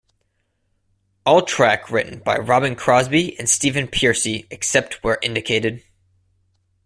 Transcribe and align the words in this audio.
All 1.27 1.43
track 1.43 1.91
written 1.91 2.21
by 2.23 2.37
Robbin 2.39 2.75
Crosby 2.75 3.37
and 3.37 3.47
Stephen 3.47 3.87
Pearcy, 3.87 4.47
except 4.49 4.95
where 5.03 5.19
indicated. 5.21 5.83